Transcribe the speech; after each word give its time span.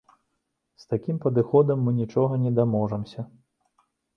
З 0.83 0.87
такім 0.93 1.19
падыходам 1.27 1.77
мы 1.89 1.95
нічога 2.01 2.33
не 2.47 2.51
даможамся. 2.61 3.29